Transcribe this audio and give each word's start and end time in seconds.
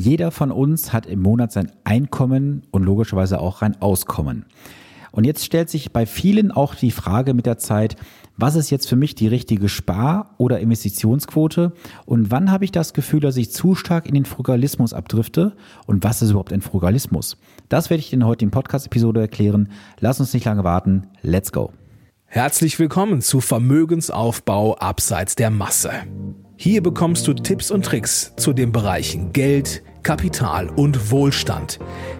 Jeder 0.00 0.30
von 0.30 0.50
uns 0.50 0.94
hat 0.94 1.04
im 1.04 1.20
Monat 1.20 1.52
sein 1.52 1.70
Einkommen 1.84 2.62
und 2.70 2.84
logischerweise 2.84 3.38
auch 3.38 3.60
ein 3.60 3.82
Auskommen. 3.82 4.46
Und 5.12 5.24
jetzt 5.24 5.44
stellt 5.44 5.68
sich 5.68 5.92
bei 5.92 6.06
vielen 6.06 6.50
auch 6.50 6.74
die 6.74 6.90
Frage 6.90 7.34
mit 7.34 7.44
der 7.44 7.58
Zeit, 7.58 7.96
was 8.34 8.56
ist 8.56 8.70
jetzt 8.70 8.88
für 8.88 8.96
mich 8.96 9.14
die 9.14 9.26
richtige 9.26 9.68
Spar- 9.68 10.34
oder 10.38 10.58
Investitionsquote 10.58 11.74
und 12.06 12.30
wann 12.30 12.50
habe 12.50 12.64
ich 12.64 12.72
das 12.72 12.94
Gefühl, 12.94 13.20
dass 13.20 13.36
ich 13.36 13.52
zu 13.52 13.74
stark 13.74 14.06
in 14.06 14.14
den 14.14 14.24
Frugalismus 14.24 14.94
abdrifte 14.94 15.54
und 15.84 16.02
was 16.02 16.22
ist 16.22 16.30
überhaupt 16.30 16.54
ein 16.54 16.62
Frugalismus? 16.62 17.36
Das 17.68 17.90
werde 17.90 18.00
ich 18.00 18.14
in 18.14 18.20
der 18.20 18.28
heutigen 18.28 18.50
Podcast-Episode 18.50 19.20
erklären. 19.20 19.68
Lass 19.98 20.18
uns 20.18 20.32
nicht 20.32 20.46
lange 20.46 20.64
warten. 20.64 21.08
Let's 21.20 21.52
go. 21.52 21.74
Herzlich 22.24 22.78
willkommen 22.78 23.20
zu 23.20 23.42
Vermögensaufbau 23.42 24.76
abseits 24.78 25.34
der 25.34 25.50
Masse. 25.50 25.90
Hier 26.56 26.82
bekommst 26.82 27.26
du 27.26 27.34
Tipps 27.34 27.70
und 27.70 27.84
Tricks 27.84 28.34
zu 28.36 28.52
den 28.52 28.70
Bereichen 28.70 29.32
Geld, 29.32 29.82
Kapital 30.02 30.68
und 30.68 31.10
Wohlstand. 31.10 31.78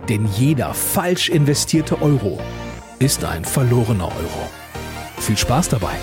Denn 0.08 0.26
jeder 0.36 0.74
falsch 0.74 1.28
investierte 1.28 2.00
Euro 2.02 2.38
ist 2.98 3.24
ein 3.24 3.44
verlorener 3.44 4.08
Euro. 4.08 4.48
Viel 5.18 5.36
Spaß 5.36 5.70
dabei! 5.70 5.96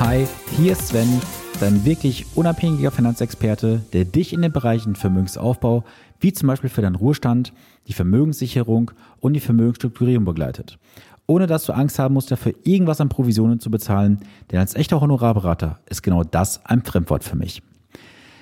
Hi, 0.00 0.26
hier 0.56 0.72
ist 0.72 0.88
Sven, 0.88 1.20
dein 1.60 1.84
wirklich 1.84 2.26
unabhängiger 2.34 2.90
Finanzexperte, 2.90 3.82
der 3.92 4.04
dich 4.04 4.32
in 4.32 4.42
den 4.42 4.52
Bereichen 4.52 4.96
Vermögensaufbau, 4.96 5.84
wie 6.20 6.32
zum 6.32 6.46
Beispiel 6.46 6.70
für 6.70 6.82
deinen 6.82 6.96
Ruhestand, 6.96 7.52
die 7.88 7.92
Vermögenssicherung 7.92 8.90
und 9.20 9.34
die 9.34 9.40
Vermögensstrukturierung 9.40 10.24
begleitet 10.24 10.78
ohne 11.26 11.46
dass 11.46 11.64
du 11.64 11.72
Angst 11.72 11.98
haben 11.98 12.14
musst, 12.14 12.30
dafür 12.30 12.54
irgendwas 12.64 13.00
an 13.00 13.08
Provisionen 13.08 13.60
zu 13.60 13.70
bezahlen, 13.70 14.20
denn 14.50 14.58
als 14.58 14.74
echter 14.74 15.00
Honorarberater 15.00 15.78
ist 15.88 16.02
genau 16.02 16.22
das 16.22 16.64
ein 16.66 16.82
Fremdwort 16.82 17.24
für 17.24 17.36
mich. 17.36 17.62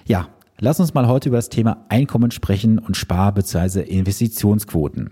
Ja, 0.05 0.29
lass 0.59 0.81
uns 0.81 0.95
mal 0.95 1.07
heute 1.07 1.29
über 1.29 1.39
das 1.39 1.49
Thema 1.49 1.85
Einkommen 1.89 2.31
sprechen 2.31 2.79
und 2.79 2.97
Spar- 2.97 3.33
bzw. 3.33 3.83
Investitionsquoten. 3.83 5.11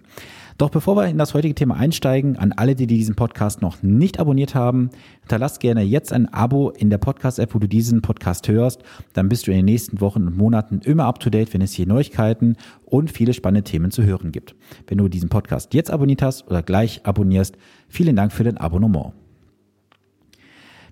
Doch 0.61 0.69
bevor 0.69 0.95
wir 0.95 1.07
in 1.07 1.17
das 1.17 1.33
heutige 1.33 1.55
Thema 1.55 1.77
einsteigen, 1.77 2.37
an 2.37 2.53
alle, 2.53 2.75
die 2.75 2.87
diesen 2.87 3.15
Podcast 3.15 3.63
noch 3.63 3.83
nicht 3.83 4.21
abonniert 4.21 4.55
haben, 4.55 4.91
hinterlass 5.21 5.59
gerne 5.59 5.81
jetzt 5.81 6.13
ein 6.13 6.31
Abo 6.35 6.69
in 6.69 6.91
der 6.91 6.99
Podcast-App, 6.99 7.55
wo 7.55 7.59
du 7.59 7.67
diesen 7.67 8.03
Podcast 8.03 8.47
hörst. 8.47 8.83
Dann 9.15 9.31
bist 9.31 9.47
du 9.47 9.53
in 9.53 9.57
den 9.57 9.65
nächsten 9.65 10.03
Wochen 10.03 10.27
und 10.27 10.37
Monaten 10.37 10.83
immer 10.85 11.07
up 11.07 11.19
to 11.19 11.31
date, 11.31 11.55
wenn 11.55 11.63
es 11.63 11.73
hier 11.73 11.87
Neuigkeiten 11.87 12.57
und 12.85 13.11
viele 13.11 13.33
spannende 13.33 13.65
Themen 13.65 13.91
zu 13.91 14.03
hören 14.03 14.33
gibt. 14.33 14.55
Wenn 14.87 14.99
du 14.99 15.09
diesen 15.09 15.31
Podcast 15.31 15.73
jetzt 15.73 15.91
abonniert 15.91 16.21
hast 16.21 16.47
oder 16.47 16.63
gleich 16.63 17.07
abonnierst, 17.07 17.57
vielen 17.89 18.17
Dank 18.17 18.31
für 18.31 18.45
dein 18.45 18.59
Abonnement. 18.59 19.15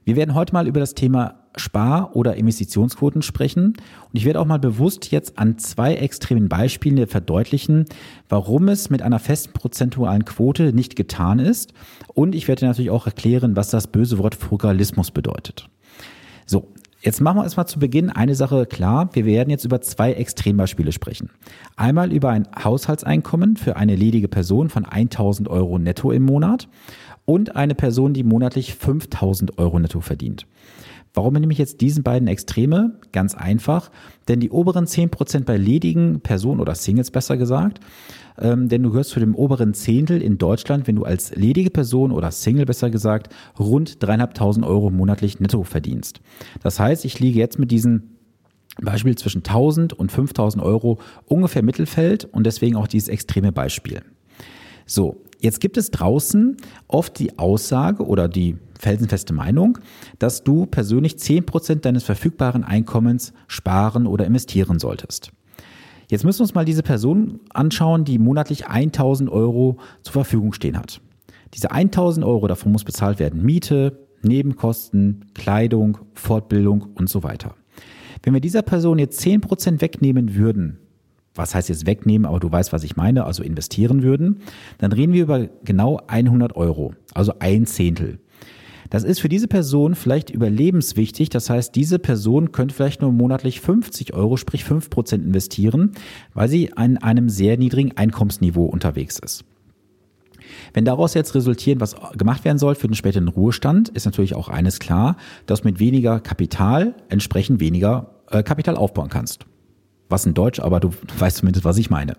Wir 0.06 0.16
werden 0.16 0.34
heute 0.34 0.54
mal 0.54 0.66
über 0.66 0.80
das 0.80 0.94
Thema 0.94 1.47
Spar- 1.58 2.14
oder 2.14 2.36
Investitionsquoten 2.36 3.22
sprechen. 3.22 3.66
Und 3.68 4.14
ich 4.14 4.24
werde 4.24 4.40
auch 4.40 4.46
mal 4.46 4.58
bewusst 4.58 5.10
jetzt 5.10 5.38
an 5.38 5.58
zwei 5.58 5.94
extremen 5.94 6.48
Beispielen 6.48 7.06
verdeutlichen, 7.06 7.84
warum 8.28 8.68
es 8.68 8.90
mit 8.90 9.02
einer 9.02 9.18
festen 9.18 9.52
prozentualen 9.52 10.24
Quote 10.24 10.72
nicht 10.72 10.96
getan 10.96 11.38
ist. 11.38 11.72
Und 12.14 12.34
ich 12.34 12.48
werde 12.48 12.66
natürlich 12.66 12.90
auch 12.90 13.06
erklären, 13.06 13.56
was 13.56 13.70
das 13.70 13.86
böse 13.86 14.18
Wort 14.18 14.34
Frugalismus 14.34 15.10
bedeutet. 15.10 15.68
So, 16.46 16.68
Jetzt 17.00 17.20
machen 17.20 17.36
wir 17.36 17.44
erstmal 17.44 17.68
zu 17.68 17.78
Beginn 17.78 18.10
eine 18.10 18.34
Sache 18.34 18.66
klar. 18.66 19.10
Wir 19.12 19.24
werden 19.24 19.50
jetzt 19.50 19.64
über 19.64 19.80
zwei 19.80 20.14
Extrembeispiele 20.14 20.90
sprechen. 20.90 21.30
Einmal 21.76 22.12
über 22.12 22.30
ein 22.30 22.48
Haushaltseinkommen 22.62 23.56
für 23.56 23.76
eine 23.76 23.94
ledige 23.94 24.26
Person 24.26 24.68
von 24.68 24.84
1000 24.84 25.48
Euro 25.48 25.78
netto 25.78 26.10
im 26.10 26.24
Monat 26.24 26.68
und 27.24 27.54
eine 27.54 27.76
Person, 27.76 28.14
die 28.14 28.24
monatlich 28.24 28.74
5000 28.74 29.58
Euro 29.58 29.78
netto 29.78 30.00
verdient. 30.00 30.46
Warum 31.18 31.34
nehme 31.34 31.52
ich 31.52 31.58
jetzt 31.58 31.80
diesen 31.80 32.04
beiden 32.04 32.28
Extreme? 32.28 32.92
Ganz 33.10 33.34
einfach, 33.34 33.90
denn 34.28 34.38
die 34.38 34.50
oberen 34.50 34.84
10% 34.84 35.46
bei 35.46 35.56
ledigen 35.56 36.20
Personen 36.20 36.60
oder 36.60 36.76
Singles 36.76 37.10
besser 37.10 37.36
gesagt, 37.36 37.80
ähm, 38.38 38.68
denn 38.68 38.84
du 38.84 38.90
gehörst 38.90 39.10
zu 39.10 39.18
dem 39.18 39.34
oberen 39.34 39.74
Zehntel 39.74 40.22
in 40.22 40.38
Deutschland, 40.38 40.86
wenn 40.86 40.94
du 40.94 41.02
als 41.02 41.34
ledige 41.34 41.70
Person 41.70 42.12
oder 42.12 42.30
Single 42.30 42.66
besser 42.66 42.88
gesagt 42.90 43.34
rund 43.58 44.00
dreieinhalbtausend 44.00 44.64
Euro 44.64 44.90
monatlich 44.90 45.40
netto 45.40 45.64
verdienst. 45.64 46.20
Das 46.62 46.78
heißt, 46.78 47.04
ich 47.04 47.18
liege 47.18 47.40
jetzt 47.40 47.58
mit 47.58 47.72
diesen 47.72 48.16
Beispiel 48.80 49.18
zwischen 49.18 49.38
1000 49.38 49.94
und 49.94 50.12
5000 50.12 50.62
Euro 50.62 51.00
ungefähr 51.26 51.64
Mittelfeld 51.64 52.26
und 52.26 52.46
deswegen 52.46 52.76
auch 52.76 52.86
dieses 52.86 53.08
extreme 53.08 53.50
Beispiel. 53.50 54.02
So, 54.86 55.20
jetzt 55.40 55.60
gibt 55.60 55.78
es 55.78 55.90
draußen 55.90 56.58
oft 56.86 57.18
die 57.18 57.40
Aussage 57.40 58.06
oder 58.06 58.28
die 58.28 58.56
felsenfeste 58.78 59.32
Meinung, 59.32 59.78
dass 60.18 60.44
du 60.44 60.66
persönlich 60.66 61.14
10% 61.14 61.80
deines 61.80 62.04
verfügbaren 62.04 62.64
Einkommens 62.64 63.32
sparen 63.46 64.06
oder 64.06 64.26
investieren 64.26 64.78
solltest. 64.78 65.32
Jetzt 66.10 66.24
müssen 66.24 66.38
wir 66.38 66.44
uns 66.44 66.54
mal 66.54 66.64
diese 66.64 66.82
Person 66.82 67.40
anschauen, 67.50 68.04
die 68.04 68.18
monatlich 68.18 68.66
1000 68.66 69.30
Euro 69.30 69.76
zur 70.02 70.14
Verfügung 70.14 70.54
stehen 70.54 70.78
hat. 70.78 71.00
Diese 71.54 71.70
1000 71.70 72.24
Euro, 72.24 72.46
davon 72.46 72.72
muss 72.72 72.84
bezahlt 72.84 73.18
werden 73.18 73.42
Miete, 73.42 74.08
Nebenkosten, 74.22 75.26
Kleidung, 75.34 75.98
Fortbildung 76.14 76.88
und 76.94 77.08
so 77.08 77.22
weiter. 77.22 77.54
Wenn 78.22 78.34
wir 78.34 78.40
dieser 78.40 78.62
Person 78.62 78.98
jetzt 78.98 79.20
10% 79.20 79.80
wegnehmen 79.80 80.34
würden, 80.34 80.78
was 81.34 81.54
heißt 81.54 81.68
jetzt 81.68 81.86
wegnehmen, 81.86 82.26
aber 82.26 82.40
du 82.40 82.50
weißt, 82.50 82.72
was 82.72 82.82
ich 82.82 82.96
meine, 82.96 83.24
also 83.24 83.42
investieren 83.42 84.02
würden, 84.02 84.40
dann 84.78 84.92
reden 84.92 85.12
wir 85.12 85.22
über 85.22 85.48
genau 85.64 86.00
100 86.08 86.56
Euro, 86.56 86.94
also 87.14 87.34
ein 87.38 87.66
Zehntel. 87.66 88.18
Das 88.90 89.04
ist 89.04 89.20
für 89.20 89.28
diese 89.28 89.48
Person 89.48 89.94
vielleicht 89.94 90.30
überlebenswichtig. 90.30 91.28
Das 91.28 91.50
heißt, 91.50 91.74
diese 91.74 91.98
Person 91.98 92.52
könnte 92.52 92.74
vielleicht 92.74 93.02
nur 93.02 93.12
monatlich 93.12 93.60
50 93.60 94.14
Euro, 94.14 94.36
sprich 94.36 94.64
5 94.64 94.90
Prozent 94.90 95.24
investieren, 95.24 95.92
weil 96.34 96.48
sie 96.48 96.72
an 96.76 96.96
einem 96.96 97.28
sehr 97.28 97.58
niedrigen 97.58 97.96
Einkommensniveau 97.96 98.64
unterwegs 98.64 99.18
ist. 99.18 99.44
Wenn 100.72 100.84
daraus 100.84 101.14
jetzt 101.14 101.34
resultieren, 101.34 101.80
was 101.80 101.96
gemacht 102.16 102.44
werden 102.44 102.58
soll 102.58 102.74
für 102.74 102.88
den 102.88 102.94
späteren 102.94 103.28
Ruhestand, 103.28 103.90
ist 103.90 104.06
natürlich 104.06 104.34
auch 104.34 104.48
eines 104.48 104.78
klar, 104.78 105.16
dass 105.46 105.64
mit 105.64 105.78
weniger 105.78 106.20
Kapital 106.20 106.94
entsprechend 107.08 107.60
weniger 107.60 108.14
äh, 108.30 108.42
Kapital 108.42 108.76
aufbauen 108.76 109.08
kannst. 109.08 109.44
Was 110.08 110.24
in 110.24 110.34
Deutsch, 110.34 110.60
aber 110.60 110.80
du 110.80 110.90
weißt 111.18 111.38
zumindest, 111.38 111.64
was 111.64 111.76
ich 111.78 111.90
meine. 111.90 112.16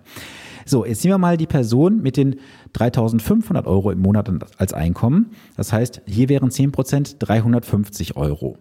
So, 0.69 0.85
jetzt 0.85 1.03
nehmen 1.03 1.15
wir 1.15 1.17
mal 1.17 1.35
die 1.35 1.47
Person 1.47 2.03
mit 2.03 2.15
den 2.15 2.35
3.500 2.75 3.65
Euro 3.65 3.89
im 3.89 4.01
Monat 4.01 4.29
als 4.59 4.71
Einkommen. 4.71 5.31
Das 5.57 5.73
heißt, 5.73 6.03
hier 6.05 6.29
wären 6.29 6.51
10 6.51 6.71
Prozent 6.71 7.15
350 7.17 8.15
Euro. 8.15 8.55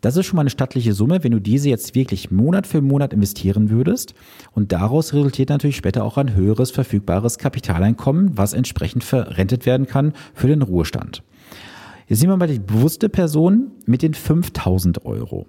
Das 0.00 0.16
ist 0.16 0.24
schon 0.24 0.36
mal 0.36 0.40
eine 0.40 0.48
stattliche 0.48 0.94
Summe, 0.94 1.22
wenn 1.22 1.32
du 1.32 1.38
diese 1.38 1.68
jetzt 1.68 1.94
wirklich 1.94 2.30
Monat 2.30 2.66
für 2.66 2.80
Monat 2.80 3.12
investieren 3.12 3.68
würdest. 3.68 4.14
Und 4.52 4.72
daraus 4.72 5.12
resultiert 5.12 5.50
natürlich 5.50 5.76
später 5.76 6.02
auch 6.02 6.16
ein 6.16 6.34
höheres 6.34 6.70
verfügbares 6.70 7.36
Kapitaleinkommen, 7.36 8.38
was 8.38 8.54
entsprechend 8.54 9.04
verrentet 9.04 9.66
werden 9.66 9.86
kann 9.86 10.14
für 10.32 10.48
den 10.48 10.62
Ruhestand. 10.62 11.22
Jetzt 12.06 12.20
sehen 12.20 12.30
wir 12.30 12.38
mal 12.38 12.48
die 12.48 12.58
bewusste 12.58 13.10
Person 13.10 13.72
mit 13.84 14.00
den 14.00 14.14
5000 14.14 15.04
Euro. 15.04 15.44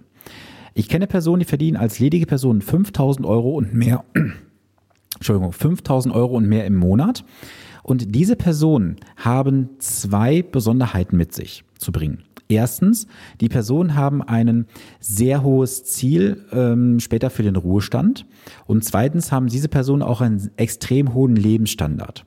Ich 0.74 0.90
kenne 0.90 1.08
Personen, 1.08 1.40
die 1.40 1.46
verdienen 1.46 1.78
als 1.78 2.00
ledige 2.00 2.26
Person 2.26 2.62
5000 2.62 3.26
Euro 3.26 3.52
und 3.52 3.74
mehr 3.74 4.04
Entschuldigung, 5.22 5.52
5000 5.52 6.16
Euro 6.16 6.36
und 6.36 6.50
mehr 6.50 6.66
im 6.66 6.76
Monat. 6.76 7.24
Und 7.84 8.16
diese 8.16 8.36
Personen 8.36 8.96
haben 9.18 9.70
zwei 9.78 10.42
Besonderheiten 10.42 11.16
mit 11.16 11.32
sich 11.36 11.64
zu 11.78 11.92
bringen. 11.92 12.24
Erstens, 12.50 13.06
die 13.40 13.48
Personen 13.48 13.94
haben 13.96 14.24
ein 14.24 14.66
sehr 15.00 15.44
hohes 15.44 15.84
Ziel 15.84 16.44
ähm, 16.52 17.00
später 17.00 17.30
für 17.30 17.44
den 17.44 17.56
Ruhestand. 17.56 18.26
Und 18.66 18.84
zweitens 18.84 19.32
haben 19.32 19.46
diese 19.46 19.70
Personen 19.70 20.02
auch 20.02 20.22
einen 20.22 20.50
extrem 20.58 21.14
hohen 21.14 21.36
Lebensstandard. 21.36 22.26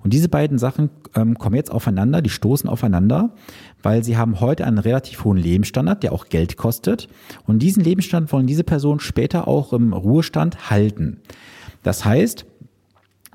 Und 0.00 0.12
diese 0.12 0.28
beiden 0.28 0.58
Sachen 0.58 0.90
ähm, 1.16 1.38
kommen 1.38 1.56
jetzt 1.56 1.72
aufeinander, 1.72 2.20
die 2.20 2.28
stoßen 2.28 2.68
aufeinander, 2.68 3.34
weil 3.82 4.04
sie 4.04 4.18
haben 4.18 4.38
heute 4.40 4.66
einen 4.66 4.76
relativ 4.76 5.24
hohen 5.24 5.38
Lebensstandard, 5.38 6.02
der 6.02 6.12
auch 6.12 6.28
Geld 6.28 6.58
kostet. 6.58 7.08
Und 7.46 7.60
diesen 7.60 7.82
Lebensstandard 7.82 8.30
wollen 8.34 8.46
diese 8.46 8.64
Personen 8.64 9.00
später 9.00 9.48
auch 9.48 9.72
im 9.72 9.94
Ruhestand 9.94 10.68
halten. 10.68 11.22
Das 11.84 12.04
heißt, 12.04 12.44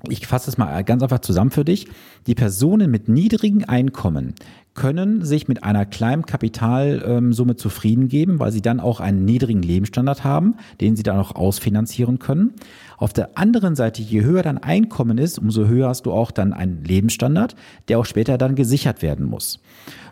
ich 0.08 0.28
fasse 0.28 0.50
es 0.50 0.58
mal 0.58 0.84
ganz 0.84 1.04
einfach 1.04 1.20
zusammen 1.20 1.52
für 1.52 1.66
dich. 1.66 1.88
Die 2.28 2.36
Personen 2.36 2.90
mit 2.90 3.10
niedrigen 3.10 3.66
Einkommen 3.66 4.34
können 4.74 5.26
sich 5.26 5.50
mit 5.50 5.64
einer 5.66 5.86
kleinen 5.86 6.26
Kapitalsumme 6.26 7.58
zufrieden 7.58 8.08
geben, 8.08 8.40
weil 8.40 8.54
sie 8.54 8.62
dann 8.62 8.80
auch 8.80 9.02
einen 9.02 9.26
niedrigen 9.26 9.62
Lebensstandard 9.62 10.24
haben, 10.24 10.56
den 10.80 10.96
sie 10.96 11.04
dann 11.04 11.18
auch 11.18 11.36
ausfinanzieren 11.36 12.18
können. 12.18 12.54
Auf 12.98 13.12
der 13.12 13.38
anderen 13.38 13.76
Seite, 13.76 14.02
je 14.02 14.24
höher 14.24 14.42
dein 14.42 14.58
Einkommen 14.58 15.18
ist, 15.18 15.38
umso 15.38 15.68
höher 15.68 15.90
hast 15.90 16.06
du 16.06 16.14
auch 16.14 16.32
dann 16.32 16.54
einen 16.54 16.86
Lebensstandard, 16.86 17.56
der 17.90 18.00
auch 18.00 18.06
später 18.06 18.38
dann 18.38 18.56
gesichert 18.56 19.02
werden 19.02 19.26
muss. 19.26 19.60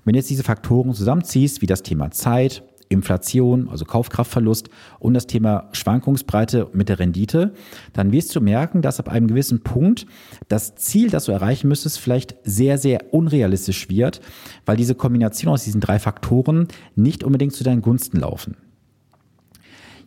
Wenn 0.04 0.14
du 0.14 0.20
jetzt 0.20 0.30
diese 0.30 0.44
Faktoren 0.44 0.94
zusammenziehst, 0.94 1.62
wie 1.62 1.68
das 1.68 1.84
Thema 1.84 2.12
Zeit, 2.12 2.64
Inflation, 2.90 3.70
also 3.70 3.86
Kaufkraftverlust 3.86 4.70
und 5.00 5.14
das 5.14 5.28
Thema 5.28 5.70
Schwankungsbreite 5.72 6.70
mit 6.74 6.90
der 6.90 7.00
Rendite, 7.00 7.54
dann 7.94 8.12
wirst 8.12 8.36
du 8.36 8.42
merken, 8.42 8.82
dass 8.82 9.00
ab 9.00 9.10
einem 9.10 9.28
gewissen 9.28 9.62
Punkt 9.62 10.06
das 10.48 10.76
Ziel, 10.76 11.10
das 11.10 11.26
du 11.26 11.32
erreichen 11.32 11.68
müsstest, 11.68 12.00
vielleicht 12.00 12.36
sehr, 12.44 12.78
sehr 12.78 13.14
unrealistisch 13.14 13.90
wird, 13.90 14.22
weil 14.66 14.78
diese 14.78 14.96
Kombination 14.96 15.52
aus 15.52 15.64
diesen 15.64 15.82
drei 15.82 16.00
Faktoren 16.00 16.68
nicht 16.96 17.24
unbedingt 17.24 17.54
zu 17.54 17.64
deinen 17.64 17.82
Gunsten 17.82 18.20
laufen. 18.20 18.56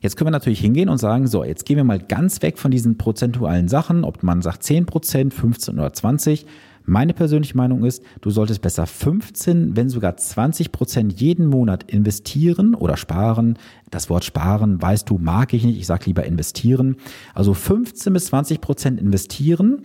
Jetzt 0.01 0.17
können 0.17 0.29
wir 0.29 0.33
natürlich 0.33 0.61
hingehen 0.61 0.89
und 0.89 0.97
sagen, 0.97 1.27
so, 1.27 1.45
jetzt 1.45 1.67
gehen 1.67 1.77
wir 1.77 1.85
mal 1.85 1.99
ganz 1.99 2.41
weg 2.41 2.59
von 2.59 2.71
diesen 2.71 2.97
prozentualen 2.97 3.69
Sachen, 3.69 4.03
ob 4.03 4.23
man 4.23 4.41
sagt 4.41 4.63
10 4.63 4.87
Prozent, 4.87 5.35
15 5.35 5.79
oder 5.79 5.93
20. 5.93 6.47
Meine 6.91 7.15
persönliche 7.15 7.57
Meinung 7.57 7.85
ist, 7.85 8.03
du 8.21 8.31
solltest 8.31 8.63
besser 8.63 8.85
15, 8.85 9.77
wenn 9.77 9.89
sogar 9.89 10.17
20 10.17 10.73
Prozent 10.73 11.21
jeden 11.21 11.47
Monat 11.47 11.85
investieren 11.85 12.75
oder 12.75 12.97
sparen. 12.97 13.61
Das 13.93 14.11
Wort 14.11 14.25
sparen, 14.25 14.83
weißt 14.83 15.09
du, 15.09 15.17
mag 15.17 15.55
ich 15.55 15.63
nicht. 15.63 15.79
Ich 15.79 15.87
sage 15.87 16.07
lieber 16.07 16.25
investieren. 16.25 16.97
Also 17.33 17.55
15 17.55 18.13
bis 18.13 18.27
20 18.27 18.61
Prozent 18.61 19.01
investieren 19.01 19.85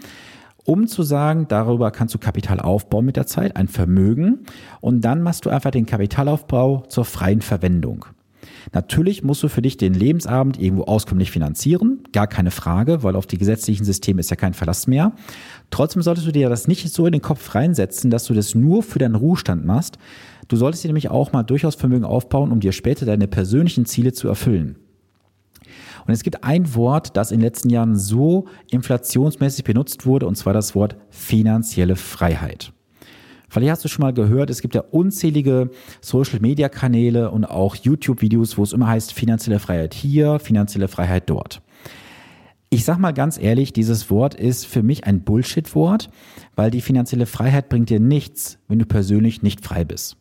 um 0.67 0.87
zu 0.87 1.03
sagen, 1.03 1.45
darüber 1.47 1.91
kannst 1.91 2.15
du 2.15 2.17
Kapital 2.17 2.59
aufbauen 2.59 3.05
mit 3.05 3.17
der 3.17 3.27
Zeit, 3.27 3.55
ein 3.55 3.67
Vermögen, 3.67 4.47
und 4.81 5.01
dann 5.01 5.21
machst 5.21 5.45
du 5.45 5.51
einfach 5.51 5.69
den 5.69 5.85
Kapitalaufbau 5.85 6.85
zur 6.89 7.05
freien 7.05 7.41
Verwendung. 7.41 8.05
Natürlich 8.73 9.23
musst 9.23 9.43
du 9.43 9.47
für 9.47 9.61
dich 9.61 9.77
den 9.77 9.93
Lebensabend 9.93 10.59
irgendwo 10.59 10.85
auskömmlich 10.85 11.29
finanzieren, 11.29 11.94
gar 12.15 12.27
keine 12.27 12.49
Frage, 12.49 13.03
weil 13.03 13.15
auf 13.17 13.27
die 13.27 13.37
gesetzlichen 13.37 13.83
Systeme 13.83 14.21
ist 14.21 14.29
ja 14.29 14.37
kein 14.37 14.53
Verlass 14.53 14.87
mehr. 14.87 15.11
Trotzdem 15.69 16.01
solltest 16.01 16.25
du 16.25 16.31
dir 16.31 16.47
das 16.47 16.67
nicht 16.67 16.89
so 16.89 17.05
in 17.05 17.11
den 17.11 17.21
Kopf 17.21 17.53
reinsetzen, 17.53 18.09
dass 18.09 18.23
du 18.23 18.33
das 18.33 18.55
nur 18.55 18.83
für 18.83 18.99
deinen 18.99 19.15
Ruhestand 19.15 19.65
machst. 19.65 19.99
Du 20.47 20.55
solltest 20.55 20.83
dir 20.83 20.87
nämlich 20.87 21.11
auch 21.11 21.33
mal 21.33 21.43
durchaus 21.43 21.75
Vermögen 21.75 22.05
aufbauen, 22.05 22.51
um 22.51 22.61
dir 22.61 22.71
später 22.71 23.05
deine 23.05 23.27
persönlichen 23.27 23.85
Ziele 23.85 24.13
zu 24.13 24.29
erfüllen. 24.29 24.77
Und 26.07 26.13
es 26.13 26.23
gibt 26.23 26.43
ein 26.45 26.73
Wort, 26.73 27.17
das 27.17 27.31
in 27.31 27.39
den 27.39 27.45
letzten 27.45 27.69
Jahren 27.69 27.97
so 27.97 28.45
inflationsmäßig 28.71 29.65
benutzt 29.65 30.05
wurde, 30.05 30.25
und 30.25 30.35
zwar 30.35 30.53
das 30.53 30.73
Wort 30.73 30.95
finanzielle 31.09 31.97
Freiheit. 31.97 32.71
Vielleicht 33.49 33.71
hast 33.71 33.83
du 33.83 33.89
schon 33.89 34.03
mal 34.03 34.13
gehört, 34.13 34.49
es 34.49 34.61
gibt 34.61 34.75
ja 34.75 34.83
unzählige 34.91 35.69
Social-Media-Kanäle 36.01 37.31
und 37.31 37.45
auch 37.45 37.75
YouTube-Videos, 37.75 38.57
wo 38.57 38.63
es 38.63 38.73
immer 38.73 38.87
heißt, 38.87 39.13
finanzielle 39.13 39.59
Freiheit 39.59 39.93
hier, 39.93 40.39
finanzielle 40.39 40.87
Freiheit 40.87 41.29
dort. 41.29 41.61
Ich 42.69 42.83
sag 42.83 42.97
mal 42.97 43.13
ganz 43.13 43.37
ehrlich, 43.37 43.73
dieses 43.73 44.09
Wort 44.09 44.33
ist 44.33 44.65
für 44.65 44.83
mich 44.83 45.05
ein 45.05 45.23
Bullshit-Wort, 45.23 46.09
weil 46.55 46.71
die 46.71 46.81
finanzielle 46.81 47.25
Freiheit 47.25 47.69
bringt 47.69 47.89
dir 47.89 47.99
nichts, 47.99 48.57
wenn 48.67 48.79
du 48.79 48.85
persönlich 48.85 49.41
nicht 49.43 49.63
frei 49.63 49.85
bist. 49.85 50.17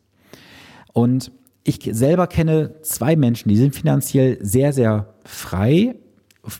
Und 0.93 1.31
ich 1.63 1.89
selber 1.91 2.27
kenne 2.27 2.81
zwei 2.83 3.15
Menschen, 3.15 3.49
die 3.49 3.57
sind 3.57 3.75
finanziell 3.75 4.37
sehr, 4.41 4.71
sehr 4.71 5.15
frei. 5.25 5.95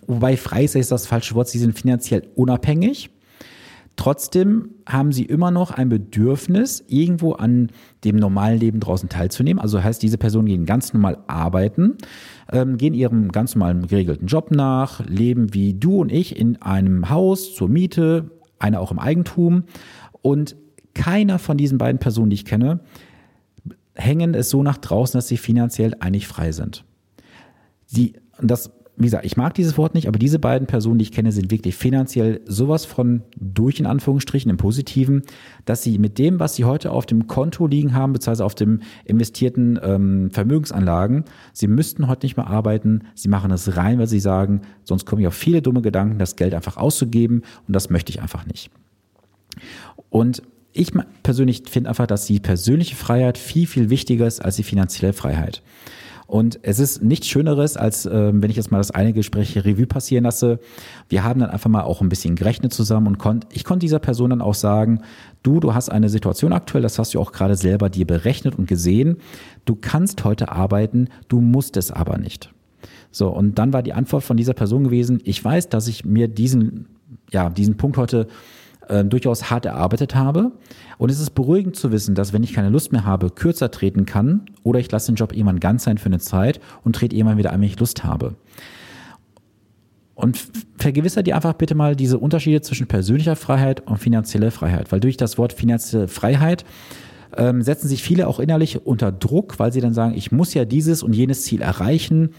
Wobei 0.07 0.35
frei 0.35 0.63
ist 0.63 0.91
das 0.91 1.05
falsche 1.05 1.35
Wort, 1.35 1.47
sie 1.47 1.59
sind 1.59 1.77
finanziell 1.77 2.27
unabhängig. 2.35 3.11
Trotzdem 3.95 4.71
haben 4.87 5.13
sie 5.13 5.23
immer 5.23 5.51
noch 5.51 5.71
ein 5.71 5.87
Bedürfnis, 5.87 6.83
irgendwo 6.87 7.33
an 7.33 7.71
dem 8.03 8.17
normalen 8.17 8.59
Leben 8.59 8.79
draußen 8.79 9.07
teilzunehmen. 9.07 9.61
Also 9.61 9.81
heißt, 9.81 10.03
diese 10.03 10.17
Personen 10.17 10.47
gehen 10.47 10.65
ganz 10.65 10.93
normal 10.93 11.19
arbeiten, 11.27 11.97
ähm, 12.51 12.77
gehen 12.77 12.93
ihrem 12.93 13.31
ganz 13.31 13.55
normalen 13.55 13.87
geregelten 13.87 14.27
Job 14.27 14.51
nach, 14.51 15.05
leben 15.05 15.53
wie 15.53 15.73
du 15.73 16.01
und 16.01 16.11
ich 16.11 16.37
in 16.37 16.61
einem 16.61 17.09
Haus 17.09 17.55
zur 17.55 17.69
Miete, 17.69 18.31
einer 18.59 18.81
auch 18.81 18.91
im 18.91 18.99
Eigentum. 18.99 19.63
Und 20.21 20.57
keiner 20.93 21.39
von 21.39 21.57
diesen 21.57 21.77
beiden 21.77 21.99
Personen, 21.99 22.29
die 22.29 22.35
ich 22.35 22.45
kenne, 22.45 22.81
hängen 23.93 24.33
es 24.33 24.49
so 24.49 24.61
nach 24.61 24.77
draußen, 24.77 25.17
dass 25.17 25.27
sie 25.27 25.37
finanziell 25.37 25.93
eigentlich 25.99 26.27
frei 26.27 26.51
sind. 26.51 26.83
Sie, 27.85 28.13
das 28.41 28.71
wie 28.97 29.05
gesagt, 29.05 29.25
ich 29.25 29.35
mag 29.35 29.53
dieses 29.53 29.77
Wort 29.77 29.93
nicht, 29.93 30.07
aber 30.07 30.17
diese 30.17 30.39
beiden 30.39 30.67
Personen, 30.67 30.99
die 30.99 31.03
ich 31.03 31.11
kenne, 31.11 31.31
sind 31.33 31.51
wirklich 31.51 31.75
finanziell 31.75 32.39
sowas 32.45 32.85
von 32.85 33.23
durch 33.35 33.79
in 33.79 33.85
Anführungsstrichen 33.85 34.49
im 34.49 34.57
Positiven, 34.57 35.23
dass 35.65 35.83
sie 35.83 35.97
mit 35.99 36.17
dem, 36.17 36.39
was 36.39 36.55
sie 36.55 36.63
heute 36.63 36.91
auf 36.91 37.05
dem 37.05 37.27
Konto 37.27 37.67
liegen 37.67 37.93
haben, 37.93 38.13
beziehungsweise 38.13 38.45
auf 38.45 38.55
dem 38.55 38.81
investierten 39.03 39.77
ähm, 39.83 40.31
Vermögensanlagen, 40.31 41.25
sie 41.51 41.67
müssten 41.67 42.07
heute 42.07 42.25
nicht 42.25 42.37
mehr 42.37 42.47
arbeiten, 42.47 43.03
sie 43.15 43.27
machen 43.27 43.51
es 43.51 43.75
rein, 43.75 43.99
weil 43.99 44.07
sie 44.07 44.21
sagen, 44.21 44.61
sonst 44.83 45.05
komme 45.05 45.21
ich 45.21 45.27
auf 45.27 45.35
viele 45.35 45.61
dumme 45.61 45.81
Gedanken, 45.81 46.17
das 46.17 46.37
Geld 46.37 46.53
einfach 46.53 46.77
auszugeben 46.77 47.43
und 47.67 47.75
das 47.75 47.89
möchte 47.89 48.11
ich 48.11 48.21
einfach 48.21 48.45
nicht. 48.45 48.71
Und 50.09 50.41
ich 50.71 50.91
persönlich 51.23 51.63
finde 51.69 51.89
einfach, 51.89 52.07
dass 52.07 52.25
die 52.25 52.39
persönliche 52.39 52.95
Freiheit 52.95 53.37
viel, 53.37 53.67
viel 53.67 53.89
wichtiger 53.89 54.27
ist 54.27 54.43
als 54.43 54.57
die 54.57 54.63
finanzielle 54.63 55.13
Freiheit. 55.13 55.61
Und 56.27 56.59
es 56.63 56.79
ist 56.79 57.03
nichts 57.03 57.27
Schöneres, 57.27 57.77
als 57.77 58.05
äh, 58.05 58.31
wenn 58.33 58.49
ich 58.49 58.57
jetzt 58.57 58.71
mal 58.71 58.79
das 58.79 58.91
eine 58.91 59.13
Gespräch 59.13 59.57
Revue 59.57 59.85
passieren 59.85 60.23
lasse. 60.23 60.59
Wir 61.07 61.23
haben 61.23 61.39
dann 61.39 61.49
einfach 61.49 61.69
mal 61.69 61.83
auch 61.83 62.01
ein 62.01 62.09
bisschen 62.09 62.35
gerechnet 62.35 62.73
zusammen 62.73 63.07
und 63.07 63.17
konnt, 63.19 63.45
ich 63.51 63.63
konnte 63.63 63.85
dieser 63.85 63.99
Person 63.99 64.31
dann 64.31 64.41
auch 64.41 64.55
sagen, 64.55 65.01
du, 65.43 65.59
du 65.59 65.73
hast 65.73 65.89
eine 65.89 66.09
Situation 66.09 66.53
aktuell, 66.53 66.81
das 66.81 66.97
hast 66.97 67.13
du 67.13 67.19
auch 67.19 67.31
gerade 67.31 67.55
selber 67.55 67.89
dir 67.89 68.07
berechnet 68.07 68.57
und 68.57 68.67
gesehen. 68.67 69.17
Du 69.65 69.75
kannst 69.75 70.23
heute 70.23 70.51
arbeiten, 70.51 71.09
du 71.27 71.41
musst 71.41 71.77
es 71.77 71.91
aber 71.91 72.17
nicht. 72.17 72.51
So, 73.11 73.29
und 73.29 73.59
dann 73.59 73.71
war 73.71 73.83
die 73.83 73.93
Antwort 73.93 74.23
von 74.23 74.35
dieser 74.35 74.53
Person 74.53 74.83
gewesen, 74.83 75.21
ich 75.23 75.43
weiß, 75.43 75.69
dass 75.69 75.87
ich 75.87 76.05
mir 76.05 76.27
diesen, 76.27 76.87
ja, 77.31 77.49
diesen 77.49 77.77
Punkt 77.77 77.97
heute 77.97 78.27
äh, 78.89 79.03
durchaus 79.03 79.49
hart 79.49 79.65
erarbeitet 79.65 80.15
habe. 80.15 80.51
Und 80.97 81.11
es 81.11 81.19
ist 81.19 81.31
beruhigend 81.31 81.75
zu 81.75 81.91
wissen, 81.91 82.15
dass 82.15 82.33
wenn 82.33 82.43
ich 82.43 82.53
keine 82.53 82.69
Lust 82.69 82.91
mehr 82.91 83.05
habe, 83.05 83.29
kürzer 83.29 83.71
treten 83.71 84.05
kann 84.05 84.45
oder 84.63 84.79
ich 84.79 84.91
lasse 84.91 85.11
den 85.11 85.15
Job 85.15 85.33
irgendwann 85.33 85.59
ganz 85.59 85.83
sein 85.83 85.97
für 85.97 86.07
eine 86.07 86.19
Zeit 86.19 86.59
und 86.83 86.95
trete 86.95 87.15
irgendwann 87.15 87.37
wieder 87.37 87.51
ein, 87.51 87.61
wenn 87.61 87.67
ich 87.67 87.79
Lust 87.79 88.03
habe. 88.03 88.35
Und 90.15 90.41
vergewissere 90.77 91.23
dir 91.23 91.35
einfach 91.35 91.53
bitte 91.53 91.75
mal 91.75 91.95
diese 91.95 92.17
Unterschiede 92.17 92.61
zwischen 92.61 92.87
persönlicher 92.87 93.35
Freiheit 93.35 93.85
und 93.85 93.97
finanzieller 93.97 94.51
Freiheit, 94.51 94.91
weil 94.91 95.01
durch 95.01 95.17
das 95.17 95.37
Wort 95.37 95.51
finanzielle 95.51 96.07
Freiheit 96.07 96.63
ähm, 97.35 97.61
setzen 97.61 97.89
sich 97.89 98.01
viele 98.01 98.27
auch 98.27 98.39
innerlich 98.39 98.85
unter 98.85 99.11
Druck, 99.11 99.59
weil 99.59 99.73
sie 99.73 99.81
dann 99.81 99.93
sagen, 99.93 100.15
ich 100.15 100.31
muss 100.31 100.53
ja 100.53 100.63
dieses 100.63 101.03
und 101.03 101.13
jenes 101.13 101.43
Ziel 101.43 101.61
erreichen, 101.61 102.29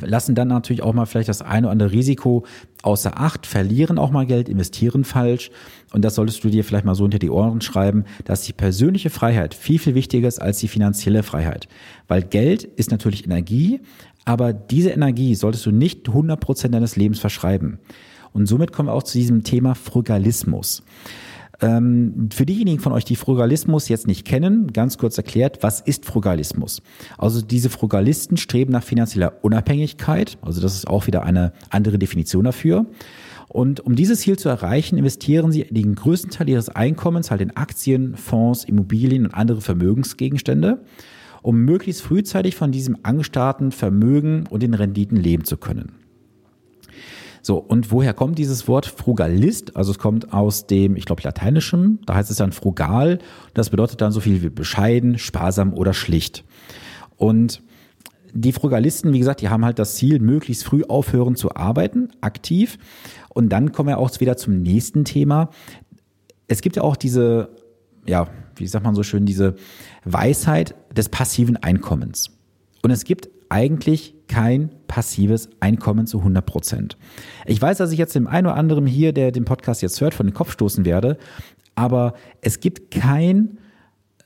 lassen 0.00 0.34
dann 0.34 0.48
natürlich 0.48 0.82
auch 0.82 0.92
mal 0.92 1.06
vielleicht 1.06 1.28
das 1.28 1.42
eine 1.42 1.66
oder 1.66 1.72
andere 1.72 1.92
Risiko 1.92 2.44
außer 2.82 3.18
Acht, 3.18 3.46
verlieren 3.46 3.98
auch 3.98 4.10
mal 4.10 4.26
Geld, 4.26 4.48
investieren 4.48 5.04
falsch. 5.04 5.50
Und 5.92 6.04
das 6.04 6.14
solltest 6.16 6.44
du 6.44 6.50
dir 6.50 6.64
vielleicht 6.64 6.84
mal 6.84 6.94
so 6.94 7.04
unter 7.04 7.18
die 7.18 7.30
Ohren 7.30 7.60
schreiben, 7.60 8.04
dass 8.24 8.42
die 8.42 8.52
persönliche 8.52 9.10
Freiheit 9.10 9.54
viel, 9.54 9.78
viel 9.78 9.94
wichtiger 9.94 10.28
ist 10.28 10.40
als 10.40 10.58
die 10.58 10.68
finanzielle 10.68 11.22
Freiheit. 11.22 11.68
Weil 12.08 12.22
Geld 12.22 12.64
ist 12.64 12.90
natürlich 12.90 13.24
Energie, 13.24 13.80
aber 14.24 14.52
diese 14.52 14.90
Energie 14.90 15.34
solltest 15.34 15.66
du 15.66 15.70
nicht 15.70 16.08
100 16.08 16.38
Prozent 16.38 16.74
deines 16.74 16.96
Lebens 16.96 17.18
verschreiben. 17.18 17.78
Und 18.32 18.46
somit 18.46 18.72
kommen 18.72 18.88
wir 18.88 18.94
auch 18.94 19.02
zu 19.02 19.18
diesem 19.18 19.44
Thema 19.44 19.74
Frugalismus. 19.74 20.82
Ähm, 21.62 22.28
für 22.34 22.44
diejenigen 22.44 22.80
von 22.80 22.92
euch, 22.92 23.04
die 23.04 23.14
Frugalismus 23.14 23.88
jetzt 23.88 24.08
nicht 24.08 24.26
kennen, 24.26 24.72
ganz 24.72 24.98
kurz 24.98 25.16
erklärt, 25.16 25.62
was 25.62 25.80
ist 25.80 26.04
Frugalismus? 26.04 26.82
Also 27.16 27.40
diese 27.40 27.70
Frugalisten 27.70 28.36
streben 28.36 28.72
nach 28.72 28.82
finanzieller 28.82 29.34
Unabhängigkeit, 29.42 30.38
also 30.42 30.60
das 30.60 30.74
ist 30.74 30.88
auch 30.88 31.06
wieder 31.06 31.22
eine 31.22 31.52
andere 31.70 31.98
Definition 31.98 32.44
dafür. 32.44 32.86
Und 33.48 33.80
um 33.80 33.94
dieses 33.94 34.20
Ziel 34.20 34.38
zu 34.38 34.48
erreichen, 34.48 34.98
investieren 34.98 35.52
sie 35.52 35.64
den 35.64 35.94
größten 35.94 36.30
Teil 36.30 36.48
ihres 36.48 36.68
Einkommens 36.68 37.30
halt 37.30 37.42
in 37.42 37.56
Aktien, 37.56 38.16
Fonds, 38.16 38.64
Immobilien 38.64 39.26
und 39.26 39.34
andere 39.34 39.60
Vermögensgegenstände, 39.60 40.80
um 41.42 41.58
möglichst 41.58 42.02
frühzeitig 42.02 42.56
von 42.56 42.72
diesem 42.72 42.96
angestarrten 43.02 43.70
Vermögen 43.70 44.46
und 44.48 44.62
den 44.62 44.74
Renditen 44.74 45.16
leben 45.16 45.44
zu 45.44 45.58
können. 45.58 46.01
So, 47.44 47.58
und 47.58 47.90
woher 47.90 48.14
kommt 48.14 48.38
dieses 48.38 48.68
Wort 48.68 48.86
Frugalist? 48.86 49.76
Also 49.76 49.90
es 49.90 49.98
kommt 49.98 50.32
aus 50.32 50.68
dem, 50.68 50.94
ich 50.96 51.04
glaube, 51.04 51.22
lateinischen, 51.22 51.98
da 52.06 52.14
heißt 52.14 52.30
es 52.30 52.36
dann 52.36 52.52
frugal. 52.52 53.18
Das 53.52 53.70
bedeutet 53.70 54.00
dann 54.00 54.12
so 54.12 54.20
viel 54.20 54.42
wie 54.42 54.48
bescheiden, 54.48 55.18
sparsam 55.18 55.74
oder 55.74 55.92
schlicht. 55.92 56.44
Und 57.16 57.62
die 58.32 58.52
Frugalisten, 58.52 59.12
wie 59.12 59.18
gesagt, 59.18 59.40
die 59.40 59.48
haben 59.48 59.64
halt 59.64 59.80
das 59.80 59.96
Ziel, 59.96 60.20
möglichst 60.20 60.64
früh 60.64 60.84
aufhören 60.84 61.34
zu 61.34 61.54
arbeiten, 61.54 62.10
aktiv. 62.20 62.78
Und 63.28 63.48
dann 63.48 63.72
kommen 63.72 63.88
wir 63.88 63.98
auch 63.98 64.20
wieder 64.20 64.36
zum 64.36 64.62
nächsten 64.62 65.04
Thema. 65.04 65.50
Es 66.46 66.60
gibt 66.60 66.76
ja 66.76 66.82
auch 66.82 66.96
diese, 66.96 67.50
ja, 68.06 68.28
wie 68.56 68.68
sagt 68.68 68.84
man 68.84 68.94
so 68.94 69.02
schön, 69.02 69.26
diese 69.26 69.56
Weisheit 70.04 70.76
des 70.96 71.08
passiven 71.08 71.56
Einkommens. 71.56 72.30
Und 72.82 72.92
es 72.92 73.04
gibt 73.04 73.28
eigentlich 73.52 74.14
kein 74.28 74.70
passives 74.88 75.50
Einkommen 75.60 76.06
zu 76.06 76.18
100 76.18 76.44
Prozent. 76.44 76.96
Ich 77.46 77.60
weiß, 77.60 77.76
dass 77.76 77.92
ich 77.92 77.98
jetzt 77.98 78.14
dem 78.14 78.26
einen 78.26 78.46
oder 78.46 78.56
anderen 78.56 78.86
hier, 78.86 79.12
der 79.12 79.30
den 79.30 79.44
Podcast 79.44 79.82
jetzt 79.82 80.00
hört, 80.00 80.14
von 80.14 80.26
den 80.26 80.34
Kopf 80.34 80.52
stoßen 80.52 80.86
werde, 80.86 81.18
aber 81.74 82.14
es 82.40 82.60
gibt 82.60 82.90
kein 82.90 83.58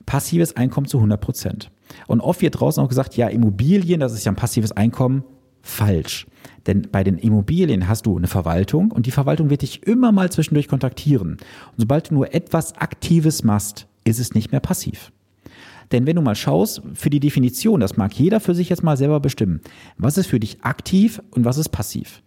passives 0.06 0.56
Einkommen 0.56 0.86
zu 0.86 0.98
100 0.98 1.20
Prozent. 1.20 1.70
Und 2.06 2.20
oft 2.20 2.40
wird 2.40 2.60
draußen 2.60 2.82
auch 2.82 2.88
gesagt, 2.88 3.16
ja, 3.16 3.26
Immobilien, 3.26 3.98
das 3.98 4.12
ist 4.12 4.24
ja 4.24 4.32
ein 4.32 4.36
passives 4.36 4.72
Einkommen. 4.72 5.24
Falsch. 5.60 6.28
Denn 6.68 6.82
bei 6.92 7.02
den 7.02 7.18
Immobilien 7.18 7.88
hast 7.88 8.06
du 8.06 8.16
eine 8.16 8.28
Verwaltung 8.28 8.92
und 8.92 9.06
die 9.06 9.10
Verwaltung 9.10 9.50
wird 9.50 9.62
dich 9.62 9.84
immer 9.84 10.12
mal 10.12 10.30
zwischendurch 10.30 10.68
kontaktieren. 10.68 11.32
Und 11.32 11.78
sobald 11.78 12.10
du 12.10 12.14
nur 12.14 12.32
etwas 12.32 12.76
Aktives 12.76 13.42
machst, 13.42 13.88
ist 14.04 14.20
es 14.20 14.34
nicht 14.34 14.52
mehr 14.52 14.60
passiv. 14.60 15.10
Denn 15.92 16.06
wenn 16.06 16.16
du 16.16 16.22
mal 16.22 16.34
schaust, 16.34 16.82
für 16.94 17.10
die 17.10 17.20
Definition, 17.20 17.80
das 17.80 17.96
mag 17.96 18.12
jeder 18.14 18.40
für 18.40 18.54
sich 18.54 18.68
jetzt 18.68 18.82
mal 18.82 18.96
selber 18.96 19.20
bestimmen, 19.20 19.60
was 19.98 20.18
ist 20.18 20.26
für 20.26 20.40
dich 20.40 20.62
aktiv 20.62 21.22
und 21.30 21.44
was 21.44 21.58
ist 21.58 21.68
passiv. 21.70 22.22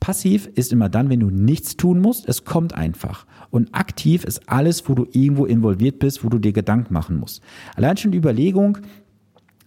Passiv 0.00 0.48
ist 0.54 0.72
immer 0.72 0.88
dann, 0.88 1.08
wenn 1.08 1.20
du 1.20 1.30
nichts 1.30 1.76
tun 1.76 2.00
musst, 2.00 2.28
es 2.28 2.44
kommt 2.44 2.74
einfach. 2.74 3.26
Und 3.50 3.74
aktiv 3.74 4.24
ist 4.24 4.48
alles, 4.48 4.88
wo 4.88 4.94
du 4.94 5.06
irgendwo 5.12 5.46
involviert 5.46 5.98
bist, 5.98 6.22
wo 6.22 6.28
du 6.28 6.38
dir 6.38 6.52
Gedanken 6.52 6.92
machen 6.92 7.18
musst. 7.18 7.42
Allein 7.76 7.96
schon 7.96 8.12
die 8.12 8.18
Überlegung, 8.18 8.78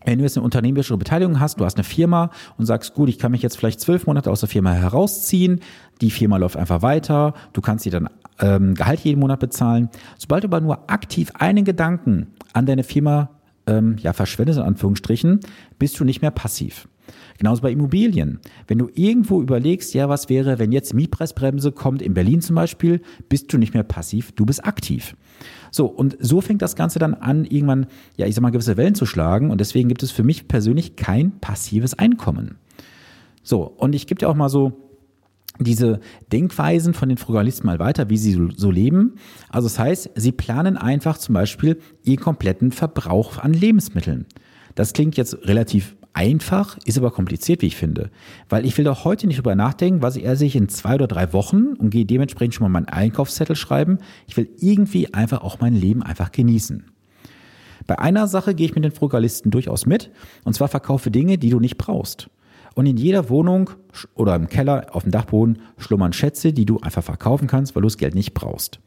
wenn 0.09 0.17
du 0.17 0.23
jetzt 0.23 0.37
eine 0.37 0.43
unternehmerische 0.43 0.97
Beteiligung 0.97 1.39
hast, 1.39 1.59
du 1.59 1.65
hast 1.65 1.75
eine 1.75 1.83
Firma 1.83 2.31
und 2.57 2.65
sagst, 2.65 2.95
gut, 2.95 3.09
ich 3.09 3.19
kann 3.19 3.31
mich 3.31 3.43
jetzt 3.43 3.57
vielleicht 3.57 3.79
zwölf 3.79 4.07
Monate 4.07 4.31
aus 4.31 4.39
der 4.39 4.49
Firma 4.49 4.71
herausziehen, 4.71 5.59
die 6.01 6.09
Firma 6.09 6.37
läuft 6.37 6.57
einfach 6.57 6.81
weiter, 6.81 7.35
du 7.53 7.61
kannst 7.61 7.85
dir 7.85 7.91
dann 7.91 8.09
ähm, 8.39 8.73
Gehalt 8.73 9.01
jeden 9.01 9.19
Monat 9.19 9.39
bezahlen. 9.39 9.89
Sobald 10.17 10.43
du 10.43 10.47
aber 10.47 10.61
nur 10.61 10.89
aktiv 10.89 11.31
einen 11.35 11.63
Gedanken 11.63 12.27
an 12.53 12.65
deine 12.65 12.83
Firma 12.83 13.29
ähm, 13.67 13.97
ja, 13.99 14.13
verschwendest, 14.13 14.57
in 14.57 14.65
Anführungsstrichen, 14.65 15.41
bist 15.77 15.99
du 15.99 16.05
nicht 16.05 16.23
mehr 16.23 16.31
passiv. 16.31 16.87
Genauso 17.37 17.61
bei 17.61 17.71
Immobilien. 17.71 18.39
Wenn 18.67 18.79
du 18.79 18.89
irgendwo 18.93 19.41
überlegst, 19.41 19.93
ja, 19.93 20.09
was 20.09 20.27
wäre, 20.27 20.57
wenn 20.57 20.71
jetzt 20.71 20.93
Mietpreisbremse 20.93 21.71
kommt, 21.71 22.01
in 22.01 22.15
Berlin 22.15 22.41
zum 22.41 22.55
Beispiel, 22.55 23.01
bist 23.29 23.53
du 23.53 23.57
nicht 23.57 23.73
mehr 23.73 23.83
passiv, 23.83 24.31
du 24.31 24.45
bist 24.45 24.65
aktiv. 24.65 25.15
So, 25.71 25.85
und 25.85 26.17
so 26.19 26.41
fängt 26.41 26.61
das 26.61 26.75
Ganze 26.75 26.99
dann 26.99 27.13
an, 27.13 27.45
irgendwann, 27.45 27.87
ja, 28.17 28.25
ich 28.25 28.35
sag 28.35 28.41
mal, 28.41 28.51
gewisse 28.51 28.77
Wellen 28.77 28.95
zu 28.95 29.05
schlagen. 29.05 29.51
Und 29.51 29.59
deswegen 29.61 29.89
gibt 29.89 30.03
es 30.03 30.11
für 30.11 30.23
mich 30.23 30.47
persönlich 30.47 30.95
kein 30.95 31.39
passives 31.39 31.93
Einkommen. 31.93 32.57
So, 33.43 33.63
und 33.63 33.95
ich 33.95 34.07
gebe 34.07 34.19
dir 34.19 34.29
auch 34.29 34.35
mal 34.35 34.49
so 34.49 34.73
diese 35.59 35.99
Denkweisen 36.31 36.93
von 36.93 37.09
den 37.09 37.17
Frugalisten 37.17 37.65
mal 37.65 37.79
weiter, 37.79 38.09
wie 38.09 38.17
sie 38.17 38.39
so, 38.55 38.71
leben. 38.71 39.15
Also 39.49 39.67
das 39.67 39.77
heißt, 39.77 40.11
sie 40.15 40.31
planen 40.31 40.77
einfach 40.77 41.17
zum 41.17 41.33
Beispiel 41.33 41.79
ihren 42.03 42.21
kompletten 42.21 42.71
Verbrauch 42.71 43.37
an 43.39 43.53
Lebensmitteln. 43.53 44.25
Das 44.75 44.93
klingt 44.93 45.17
jetzt 45.17 45.45
relativ 45.47 45.97
einfach, 46.13 46.77
ist 46.85 46.97
aber 46.97 47.11
kompliziert, 47.11 47.61
wie 47.61 47.67
ich 47.67 47.75
finde. 47.75 48.09
Weil 48.49 48.65
ich 48.65 48.77
will 48.77 48.85
doch 48.85 49.05
heute 49.05 49.27
nicht 49.27 49.37
drüber 49.37 49.55
nachdenken, 49.55 50.01
was 50.01 50.15
ich 50.15 50.25
esse 50.25 50.45
in 50.45 50.69
zwei 50.69 50.95
oder 50.95 51.07
drei 51.07 51.33
Wochen 51.33 51.73
und 51.77 51.89
gehe 51.89 52.05
dementsprechend 52.05 52.55
schon 52.55 52.63
mal 52.63 52.69
meinen 52.69 52.89
Einkaufszettel 52.91 53.55
schreiben. 53.55 53.99
Ich 54.27 54.35
will 54.37 54.49
irgendwie 54.59 55.13
einfach 55.13 55.41
auch 55.41 55.59
mein 55.59 55.73
Leben 55.73 56.03
einfach 56.03 56.31
genießen. 56.31 56.85
Bei 57.87 57.97
einer 57.97 58.27
Sache 58.27 58.53
gehe 58.53 58.67
ich 58.67 58.75
mit 58.75 58.83
den 58.83 58.91
Frugalisten 58.91 59.51
durchaus 59.51 59.85
mit, 59.85 60.11
und 60.43 60.53
zwar 60.53 60.67
verkaufe 60.67 61.09
Dinge, 61.09 61.37
die 61.37 61.49
du 61.49 61.59
nicht 61.59 61.77
brauchst. 61.77 62.29
Und 62.75 62.85
in 62.85 62.97
jeder 62.97 63.29
Wohnung 63.29 63.71
oder 64.13 64.35
im 64.35 64.47
Keller, 64.47 64.87
auf 64.91 65.03
dem 65.03 65.11
Dachboden 65.11 65.59
schlummern 65.77 66.13
Schätze, 66.13 66.53
die 66.53 66.65
du 66.65 66.79
einfach 66.79 67.03
verkaufen 67.03 67.47
kannst, 67.47 67.75
weil 67.75 67.81
du 67.81 67.87
das 67.87 67.97
Geld 67.97 68.13
nicht 68.15 68.33
brauchst. 68.33 68.79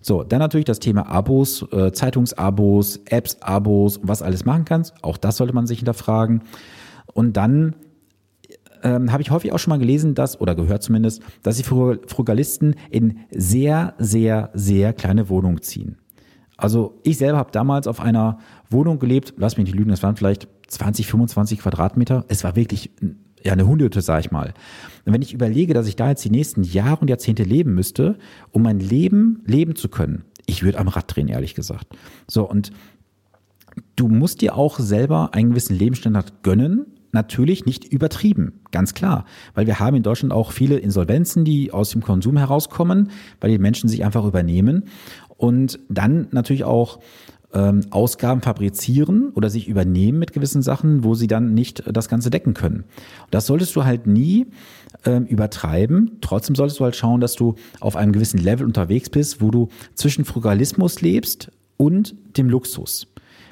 So, 0.00 0.22
dann 0.22 0.38
natürlich 0.38 0.64
das 0.64 0.78
Thema 0.78 1.08
Abos, 1.08 1.66
äh, 1.72 1.92
Zeitungsabos, 1.92 3.00
Apps-Abos, 3.06 4.00
was 4.02 4.22
alles 4.22 4.44
machen 4.44 4.64
kannst. 4.64 4.94
Auch 5.02 5.16
das 5.16 5.36
sollte 5.36 5.54
man 5.54 5.66
sich 5.66 5.78
hinterfragen. 5.78 6.42
Und 7.12 7.36
dann 7.36 7.74
ähm, 8.82 9.12
habe 9.12 9.22
ich 9.22 9.30
häufig 9.30 9.52
auch 9.52 9.58
schon 9.58 9.70
mal 9.70 9.78
gelesen, 9.78 10.14
dass, 10.14 10.40
oder 10.40 10.54
gehört 10.54 10.82
zumindest, 10.82 11.22
dass 11.42 11.56
die 11.56 11.64
Frugalisten 11.64 12.76
in 12.90 13.20
sehr, 13.30 13.94
sehr, 13.98 14.50
sehr 14.54 14.92
kleine 14.92 15.28
Wohnungen 15.28 15.62
ziehen. 15.62 15.98
Also 16.56 16.98
ich 17.04 17.18
selber 17.18 17.38
habe 17.38 17.52
damals 17.52 17.86
auf 17.86 18.00
einer 18.00 18.38
Wohnung 18.68 18.98
gelebt, 18.98 19.34
lass 19.36 19.56
mich 19.56 19.66
nicht 19.66 19.76
lügen, 19.76 19.90
das 19.90 20.02
waren 20.02 20.16
vielleicht 20.16 20.48
20, 20.66 21.06
25 21.06 21.60
Quadratmeter. 21.60 22.24
Es 22.28 22.44
war 22.44 22.56
wirklich 22.56 22.90
ja, 23.44 23.52
eine 23.52 23.66
Hunderte, 23.66 24.00
sag 24.00 24.20
ich 24.20 24.30
mal. 24.30 24.54
Und 25.04 25.12
wenn 25.12 25.22
ich 25.22 25.34
überlege, 25.34 25.74
dass 25.74 25.86
ich 25.86 25.96
da 25.96 26.10
jetzt 26.10 26.24
die 26.24 26.30
nächsten 26.30 26.62
Jahre 26.62 27.00
und 27.00 27.08
Jahrzehnte 27.08 27.42
leben 27.42 27.74
müsste, 27.74 28.18
um 28.50 28.62
mein 28.62 28.80
Leben 28.80 29.42
leben 29.46 29.76
zu 29.76 29.88
können, 29.88 30.24
ich 30.46 30.62
würde 30.62 30.78
am 30.78 30.88
Rad 30.88 31.14
drehen, 31.14 31.28
ehrlich 31.28 31.54
gesagt. 31.54 31.86
So, 32.26 32.48
und 32.48 32.70
du 33.96 34.08
musst 34.08 34.40
dir 34.40 34.56
auch 34.56 34.78
selber 34.78 35.34
einen 35.34 35.50
gewissen 35.50 35.76
Lebensstandard 35.76 36.42
gönnen. 36.42 36.86
Natürlich 37.12 37.64
nicht 37.64 37.84
übertrieben, 37.84 38.60
ganz 38.70 38.92
klar. 38.92 39.24
Weil 39.54 39.66
wir 39.66 39.80
haben 39.80 39.96
in 39.96 40.02
Deutschland 40.02 40.32
auch 40.32 40.52
viele 40.52 40.78
Insolvenzen, 40.78 41.44
die 41.44 41.72
aus 41.72 41.90
dem 41.90 42.02
Konsum 42.02 42.36
herauskommen, 42.36 43.10
weil 43.40 43.50
die 43.50 43.58
Menschen 43.58 43.88
sich 43.88 44.04
einfach 44.04 44.24
übernehmen. 44.24 44.84
Und 45.36 45.78
dann 45.88 46.28
natürlich 46.32 46.64
auch 46.64 46.98
ähm, 47.54 47.80
Ausgaben 47.90 48.42
fabrizieren 48.42 49.30
oder 49.34 49.50
sich 49.50 49.68
übernehmen 49.68 50.18
mit 50.18 50.32
gewissen 50.32 50.62
Sachen, 50.62 51.04
wo 51.04 51.14
sie 51.14 51.26
dann 51.26 51.54
nicht 51.54 51.82
das 51.86 52.08
Ganze 52.08 52.30
decken 52.30 52.54
können. 52.54 52.84
Das 53.30 53.46
solltest 53.46 53.74
du 53.76 53.84
halt 53.84 54.06
nie 54.06 54.46
ähm, 55.04 55.26
übertreiben. 55.26 56.18
Trotzdem 56.20 56.54
solltest 56.54 56.80
du 56.80 56.84
halt 56.84 56.96
schauen, 56.96 57.20
dass 57.20 57.34
du 57.34 57.54
auf 57.80 57.96
einem 57.96 58.12
gewissen 58.12 58.38
Level 58.38 58.66
unterwegs 58.66 59.10
bist, 59.10 59.40
wo 59.40 59.50
du 59.50 59.68
zwischen 59.94 60.24
Frugalismus 60.24 61.00
lebst 61.00 61.50
und 61.76 62.14
dem 62.36 62.50
Luxus. 62.50 63.06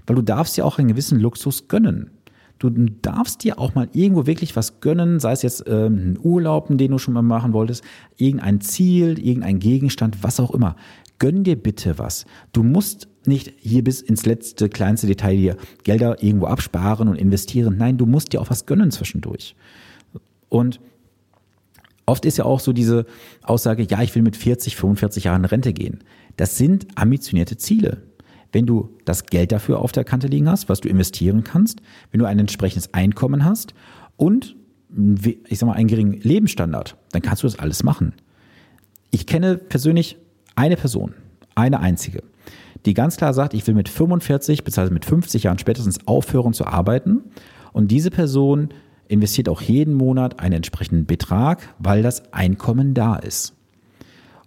Weil 0.07 0.17
du 0.17 0.23
darfst 0.23 0.57
ja 0.57 0.65
auch 0.65 0.79
einen 0.79 0.89
gewissen 0.89 1.19
Luxus 1.19 1.69
gönnen. 1.69 2.11
Du 2.59 2.71
darfst 2.71 3.45
dir 3.45 3.59
auch 3.59 3.75
mal 3.75 3.89
irgendwo 3.93 4.27
wirklich 4.27 4.57
was 4.57 4.81
gönnen, 4.81 5.21
sei 5.21 5.33
es 5.33 5.43
jetzt 5.43 5.65
ähm, 5.67 6.13
ein 6.13 6.19
Urlaub, 6.23 6.69
den 6.71 6.91
du 6.91 6.99
schon 6.99 7.13
mal 7.13 7.23
machen 7.23 7.53
wolltest, 7.53 7.85
irgendein 8.17 8.63
Ziel, 8.63 9.19
irgendein 9.19 9.59
Gegenstand, 9.59 10.23
was 10.23 10.41
auch 10.41 10.53
immer. 10.53 10.77
Gönn 11.19 11.45
dir 11.45 11.57
bitte 11.57 11.99
was. 11.99 12.27
Du 12.53 12.63
musst 12.63 13.09
nicht 13.27 13.53
hier 13.59 13.83
bis 13.83 14.01
ins 14.01 14.27
letzte, 14.27 14.69
kleinste 14.69 15.07
Detail 15.07 15.37
dir 15.37 15.57
Gelder 15.85 16.23
irgendwo 16.23 16.47
absparen 16.47 17.09
und 17.09 17.17
investieren. 17.17 17.77
Nein, 17.77 17.99
du 17.99 18.07
musst 18.07 18.33
dir 18.33 18.41
auch 18.41 18.51
was 18.51 18.67
gönnen 18.67 18.91
zwischendurch. 18.91 19.57
Und 20.49 20.81
oft 22.05 22.25
ist 22.25 22.39
ja 22.39 22.45
auch 22.45 22.61
so 22.61 22.73
diese 22.73 23.07
Aussage, 23.43 23.83
ja, 23.83 24.03
ich 24.03 24.15
will 24.15 24.23
mit 24.23 24.37
40, 24.37 24.77
45 24.77 25.25
Jahren 25.25 25.45
Rente 25.45 25.73
gehen. 25.73 26.05
Das 26.37 26.57
sind 26.57 26.87
ambitionierte 26.97 27.57
Ziele. 27.57 28.03
Wenn 28.53 28.67
du 28.67 28.91
das 29.05 29.27
Geld 29.27 29.53
dafür 29.53 29.81
auf 29.81 29.93
der 29.93 30.05
Kante 30.05 30.29
liegen 30.29 30.49
hast, 30.49 30.69
was 30.69 30.81
du 30.81 30.89
investieren 30.89 31.45
kannst, 31.45 31.81
wenn 32.11 32.21
du 32.21 32.27
ein 32.27 32.39
entsprechendes 32.39 32.95
Einkommen 32.95 33.45
hast 33.45 33.75
und 34.17 34.57
ich 35.49 35.59
sag 35.59 35.67
mal 35.67 35.75
einen 35.75 35.89
geringen 35.89 36.21
Lebensstandard, 36.21 36.97
dann 37.11 37.23
kannst 37.23 37.43
du 37.43 37.47
das 37.49 37.59
alles 37.59 37.83
machen. 37.83 38.15
Ich 39.11 39.27
kenne 39.27 39.57
persönlich 39.57 40.17
eine 40.57 40.77
Person, 40.77 41.15
eine 41.55 41.81
einzige, 41.81 42.23
die 42.85 42.95
ganz 42.95 43.17
klar 43.17 43.35
sagt, 43.35 43.55
ich 43.55 43.67
will 43.67 43.75
mit 43.75 43.89
45 43.89 44.65
bzw. 44.65 44.91
mit 44.91 45.05
50 45.05 45.45
Jahren 45.45 45.59
spätestens 45.59 46.07
aufhören 46.07 46.53
zu 46.53 46.67
arbeiten. 46.67 47.25
Und 47.73 47.91
diese 47.91 48.11
Person 48.11 48.71
investiert 49.09 49.49
auch 49.49 49.61
jeden 49.61 49.95
Monat 49.95 50.41
einen 50.41 50.55
entsprechenden 50.55 51.07
Betrag, 51.07 51.75
weil 51.79 52.03
das 52.03 52.33
Einkommen 52.33 52.95
da 52.95 53.17
ist. 53.17 53.55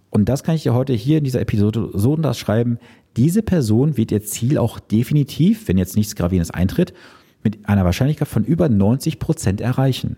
Und 0.10 0.28
das 0.28 0.44
kann 0.44 0.56
ich 0.56 0.64
dir 0.64 0.74
heute 0.74 0.94
hier 0.94 1.20
in 1.20 1.24
dieser 1.24 1.42
Episode 1.42 1.92
so 1.94 2.14
unterschreiben. 2.14 2.80
Diese 3.16 3.44
Person 3.44 3.98
wird 3.98 4.12
ihr 4.12 4.24
Ziel 4.24 4.58
auch 4.58 4.80
definitiv, 4.80 5.68
wenn 5.68 5.78
jetzt 5.78 5.96
nichts 5.96 6.16
Gravierendes 6.16 6.52
eintritt, 6.52 6.94
mit 7.44 7.68
einer 7.68 7.86
Wahrscheinlichkeit 7.86 8.28
von 8.28 8.44
über 8.44 8.70
90 8.70 9.20
Prozent 9.20 9.62
erreichen. 9.62 10.18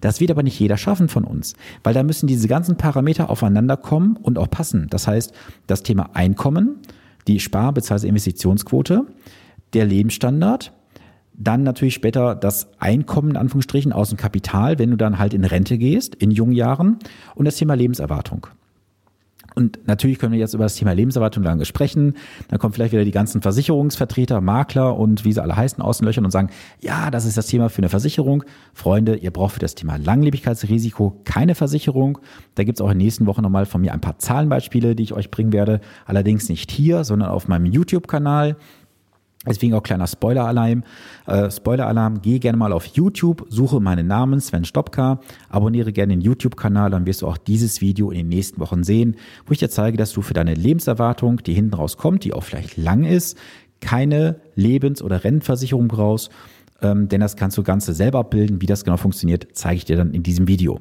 Das 0.00 0.20
wird 0.20 0.30
aber 0.30 0.42
nicht 0.42 0.58
jeder 0.58 0.76
schaffen 0.76 1.08
von 1.08 1.24
uns, 1.24 1.54
weil 1.82 1.94
da 1.94 2.02
müssen 2.02 2.26
diese 2.26 2.48
ganzen 2.48 2.76
Parameter 2.76 3.30
aufeinander 3.30 3.76
kommen 3.76 4.16
und 4.16 4.38
auch 4.38 4.50
passen. 4.50 4.86
Das 4.90 5.06
heißt, 5.06 5.32
das 5.66 5.82
Thema 5.82 6.10
Einkommen, 6.14 6.76
die 7.26 7.40
Spar- 7.40 7.72
bzw. 7.72 8.08
Investitionsquote, 8.08 9.06
der 9.74 9.84
Lebensstandard, 9.86 10.72
dann 11.34 11.62
natürlich 11.62 11.94
später 11.94 12.34
das 12.34 12.68
Einkommen 12.80 13.30
in 13.30 13.36
Anführungsstrichen 13.36 13.92
aus 13.92 14.08
dem 14.08 14.18
Kapital, 14.18 14.78
wenn 14.78 14.90
du 14.90 14.96
dann 14.96 15.18
halt 15.18 15.34
in 15.34 15.44
Rente 15.44 15.78
gehst, 15.78 16.16
in 16.16 16.30
jungen 16.30 16.52
Jahren 16.52 16.98
und 17.36 17.44
das 17.44 17.56
Thema 17.56 17.74
Lebenserwartung. 17.74 18.48
Und 19.58 19.80
natürlich 19.88 20.20
können 20.20 20.30
wir 20.32 20.38
jetzt 20.38 20.54
über 20.54 20.62
das 20.62 20.76
Thema 20.76 20.92
Lebenserwartung 20.92 21.42
lange 21.42 21.64
sprechen. 21.64 22.14
Dann 22.46 22.60
kommen 22.60 22.72
vielleicht 22.72 22.92
wieder 22.92 23.04
die 23.04 23.10
ganzen 23.10 23.42
Versicherungsvertreter, 23.42 24.40
Makler 24.40 24.96
und 24.96 25.24
wie 25.24 25.32
sie 25.32 25.42
alle 25.42 25.56
heißen 25.56 25.82
aus 25.82 25.98
den 25.98 26.06
Löchern 26.06 26.24
und 26.24 26.30
sagen, 26.30 26.50
ja, 26.80 27.10
das 27.10 27.24
ist 27.24 27.36
das 27.36 27.48
Thema 27.48 27.68
für 27.68 27.78
eine 27.78 27.88
Versicherung. 27.88 28.44
Freunde, 28.72 29.16
ihr 29.16 29.32
braucht 29.32 29.54
für 29.54 29.58
das 29.58 29.74
Thema 29.74 29.96
Langlebigkeitsrisiko 29.96 31.22
keine 31.24 31.56
Versicherung. 31.56 32.18
Da 32.54 32.62
gibt 32.62 32.78
es 32.78 32.80
auch 32.80 32.88
in 32.92 33.00
den 33.00 33.04
nächsten 33.04 33.26
Wochen 33.26 33.42
nochmal 33.42 33.66
von 33.66 33.80
mir 33.80 33.92
ein 33.92 34.00
paar 34.00 34.20
Zahlenbeispiele, 34.20 34.94
die 34.94 35.02
ich 35.02 35.12
euch 35.12 35.32
bringen 35.32 35.52
werde. 35.52 35.80
Allerdings 36.06 36.48
nicht 36.48 36.70
hier, 36.70 37.02
sondern 37.02 37.30
auf 37.30 37.48
meinem 37.48 37.66
YouTube-Kanal. 37.66 38.54
Deswegen 39.46 39.74
auch 39.74 39.82
kleiner 39.82 40.06
Spoiler-Alarm. 40.06 40.82
Äh, 41.26 41.50
Spoiler-Alarm, 41.50 42.22
geh 42.22 42.38
gerne 42.38 42.58
mal 42.58 42.72
auf 42.72 42.86
YouTube, 42.86 43.46
suche 43.48 43.80
meinen 43.80 44.06
Namen, 44.06 44.40
Sven 44.40 44.64
Stopka, 44.64 45.20
abonniere 45.48 45.92
gerne 45.92 46.14
den 46.14 46.20
YouTube-Kanal, 46.20 46.90
dann 46.90 47.06
wirst 47.06 47.22
du 47.22 47.28
auch 47.28 47.36
dieses 47.36 47.80
Video 47.80 48.10
in 48.10 48.18
den 48.18 48.28
nächsten 48.28 48.60
Wochen 48.60 48.82
sehen, 48.82 49.16
wo 49.46 49.52
ich 49.52 49.58
dir 49.58 49.70
zeige, 49.70 49.96
dass 49.96 50.12
du 50.12 50.22
für 50.22 50.34
deine 50.34 50.54
Lebenserwartung, 50.54 51.42
die 51.42 51.54
hinten 51.54 51.74
raus 51.74 51.96
kommt, 51.96 52.24
die 52.24 52.34
auch 52.34 52.42
vielleicht 52.42 52.76
lang 52.76 53.04
ist, 53.04 53.38
keine 53.80 54.40
Lebens- 54.56 55.02
oder 55.02 55.22
Rentenversicherung 55.22 55.86
brauchst, 55.86 56.30
ähm, 56.82 57.08
denn 57.08 57.20
das 57.20 57.36
kannst 57.36 57.56
du 57.58 57.62
Ganze 57.62 57.94
selber 57.94 58.18
abbilden. 58.18 58.60
Wie 58.60 58.66
das 58.66 58.84
genau 58.84 58.96
funktioniert, 58.96 59.48
zeige 59.52 59.76
ich 59.76 59.84
dir 59.84 59.96
dann 59.96 60.14
in 60.14 60.24
diesem 60.24 60.48
Video. 60.48 60.80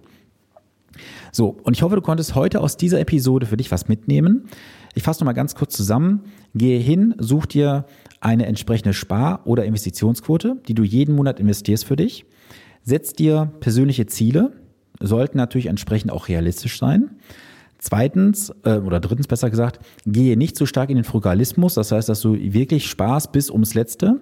So, 1.32 1.58
und 1.64 1.76
ich 1.76 1.84
hoffe, 1.84 1.96
du 1.96 2.02
konntest 2.02 2.34
heute 2.34 2.62
aus 2.62 2.78
dieser 2.78 3.00
Episode 3.00 3.46
für 3.46 3.58
dich 3.58 3.72
was 3.72 3.88
mitnehmen. 3.88 4.48
Ich 4.96 5.04
fasse 5.04 5.22
nochmal 5.22 5.36
ganz 5.36 5.54
kurz 5.54 5.76
zusammen. 5.76 6.24
Gehe 6.56 6.80
hin, 6.80 7.14
such 7.20 7.46
dir 7.46 7.86
eine 8.20 8.46
entsprechende 8.46 8.94
Spar- 8.94 9.46
oder 9.46 9.66
Investitionsquote, 9.66 10.58
die 10.68 10.74
du 10.74 10.84
jeden 10.84 11.16
Monat 11.16 11.40
investierst 11.40 11.86
für 11.86 11.96
dich. 11.96 12.26
Setz 12.84 13.14
dir 13.14 13.52
persönliche 13.60 14.06
Ziele, 14.06 14.54
sollten 15.00 15.38
natürlich 15.38 15.68
entsprechend 15.68 16.12
auch 16.12 16.28
realistisch 16.28 16.80
sein. 16.80 17.12
Zweitens, 17.80 18.52
äh, 18.64 18.78
oder 18.78 19.00
drittens 19.00 19.28
besser 19.28 19.50
gesagt, 19.50 19.80
gehe 20.06 20.38
nicht 20.38 20.56
zu 20.56 20.66
stark 20.66 20.90
in 20.90 20.96
den 20.96 21.04
Frugalismus. 21.04 21.76
Das 21.76 21.92
heißt, 21.92 22.10
dass 22.10 22.22
du 22.22 22.34
wirklich 22.34 22.88
Spaß 22.88 23.32
bis 23.32 23.52
ums 23.52 23.76
Letzte. 23.76 24.22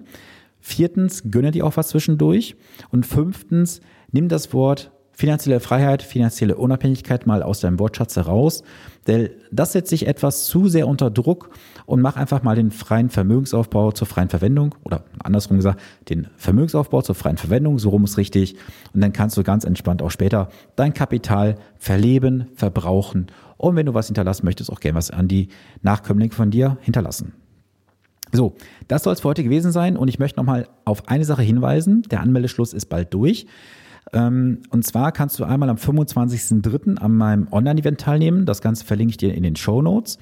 Viertens, 0.60 1.30
gönne 1.30 1.52
dir 1.52 1.64
auch 1.64 1.76
was 1.76 1.88
zwischendurch. 1.88 2.56
Und 2.90 3.06
fünftens, 3.06 3.80
nimm 4.12 4.28
das 4.28 4.52
Wort 4.52 4.90
finanzielle 5.16 5.60
Freiheit, 5.60 6.02
finanzielle 6.02 6.56
Unabhängigkeit 6.56 7.26
mal 7.26 7.42
aus 7.42 7.60
deinem 7.60 7.78
Wortschatz 7.78 8.16
heraus. 8.16 8.62
Denn 9.06 9.30
das 9.50 9.72
setzt 9.72 9.88
sich 9.88 10.06
etwas 10.06 10.44
zu 10.44 10.68
sehr 10.68 10.86
unter 10.86 11.10
Druck 11.10 11.50
und 11.86 12.02
mach 12.02 12.16
einfach 12.16 12.42
mal 12.42 12.54
den 12.54 12.70
freien 12.70 13.08
Vermögensaufbau 13.08 13.92
zur 13.92 14.06
freien 14.06 14.28
Verwendung 14.28 14.74
oder 14.84 15.04
andersrum 15.22 15.56
gesagt, 15.56 15.80
den 16.10 16.28
Vermögensaufbau 16.36 17.00
zur 17.00 17.14
freien 17.14 17.38
Verwendung, 17.38 17.78
so 17.78 17.88
rum 17.88 18.04
ist 18.04 18.18
richtig. 18.18 18.56
Und 18.92 19.00
dann 19.00 19.14
kannst 19.14 19.38
du 19.38 19.42
ganz 19.42 19.64
entspannt 19.64 20.02
auch 20.02 20.10
später 20.10 20.50
dein 20.76 20.92
Kapital 20.92 21.56
verleben, 21.78 22.48
verbrauchen 22.54 23.28
und 23.56 23.74
wenn 23.74 23.86
du 23.86 23.94
was 23.94 24.06
hinterlassen 24.06 24.44
möchtest, 24.44 24.70
auch 24.70 24.80
gerne 24.80 24.98
was 24.98 25.10
an 25.10 25.28
die 25.28 25.48
Nachkömmlinge 25.82 26.34
von 26.34 26.50
dir 26.50 26.76
hinterlassen. 26.82 27.32
So, 28.32 28.54
das 28.88 29.04
soll 29.04 29.14
es 29.14 29.20
für 29.20 29.28
heute 29.28 29.44
gewesen 29.44 29.72
sein 29.72 29.96
und 29.96 30.08
ich 30.08 30.18
möchte 30.18 30.38
nochmal 30.38 30.68
auf 30.84 31.08
eine 31.08 31.24
Sache 31.24 31.42
hinweisen. 31.42 32.02
Der 32.10 32.20
Anmeldeschluss 32.20 32.74
ist 32.74 32.86
bald 32.86 33.14
durch. 33.14 33.46
Ähm, 34.12 34.62
und 34.70 34.84
zwar 34.84 35.12
kannst 35.12 35.38
du 35.38 35.44
einmal 35.44 35.68
am 35.68 35.76
25.03. 35.76 36.98
an 36.98 37.16
meinem 37.16 37.48
Online-Event 37.50 38.00
teilnehmen. 38.00 38.46
Das 38.46 38.60
Ganze 38.60 38.84
verlinke 38.84 39.10
ich 39.10 39.16
dir 39.16 39.34
in 39.34 39.42
den 39.42 39.56
Show 39.56 39.82
Notes. 39.82 40.18